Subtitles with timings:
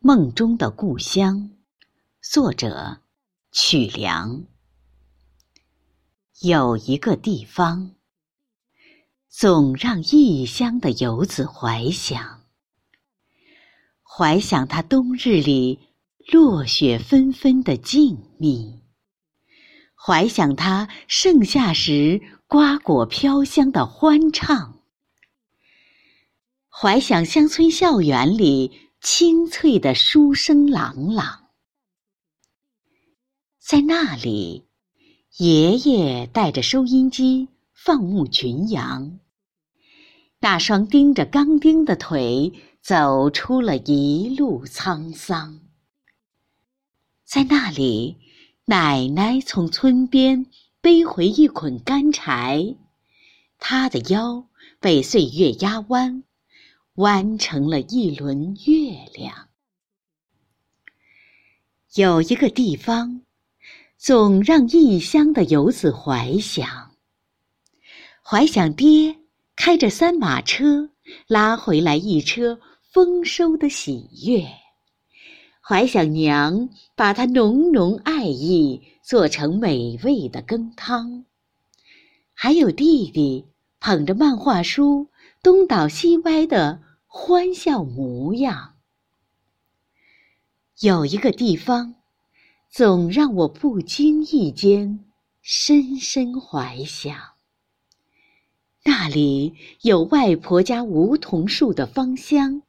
[0.00, 1.50] 梦中的故乡，
[2.22, 3.00] 作者
[3.50, 4.44] 曲梁。
[6.40, 7.96] 有一个地方，
[9.28, 12.44] 总让异乡的游子怀想，
[14.04, 15.80] 怀想他冬日里
[16.30, 18.78] 落雪纷纷的静谧，
[19.96, 24.80] 怀想他盛夏时瓜果飘香的欢畅，
[26.68, 28.87] 怀想乡村校园里。
[29.00, 31.50] 清脆的书声朗朗，
[33.60, 34.66] 在那里，
[35.36, 39.20] 爷爷带着收音机放牧群羊，
[40.40, 45.60] 那双钉着钢钉的腿走出了一路沧桑。
[47.24, 48.16] 在那里，
[48.64, 50.46] 奶奶从村边
[50.80, 52.74] 背回一捆干柴，
[53.58, 54.48] 她的腰
[54.80, 56.24] 被岁月压弯。
[56.98, 59.32] 弯成了一轮月亮。
[61.94, 63.22] 有一个地方，
[63.96, 66.90] 总让异乡的游子怀想。
[68.20, 69.16] 怀想爹
[69.54, 70.90] 开着三马车
[71.28, 72.58] 拉回来一车
[72.92, 74.44] 丰收的喜悦，
[75.62, 81.24] 怀想娘把他浓浓爱意做成美味的羹汤，
[82.34, 83.46] 还有弟弟
[83.78, 85.06] 捧着漫画书
[85.44, 86.82] 东倒西歪的。
[87.10, 88.74] 欢笑模样。
[90.80, 91.94] 有一个地方，
[92.70, 95.06] 总让我不经意间
[95.40, 97.16] 深深怀想。
[98.84, 102.62] 那里有外婆家梧桐树的芳香，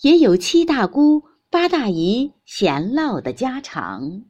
[0.00, 4.22] 也有七大姑八大姨闲唠的家常。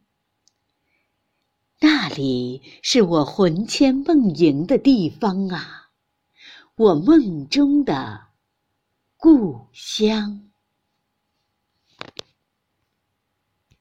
[1.80, 5.90] 那里是我魂牵梦萦的地方啊，
[6.76, 8.24] 我梦中的。
[9.26, 10.45] 故乡。